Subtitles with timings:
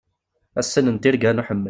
[0.59, 1.59] Ass-n n tirga n uḥemmel.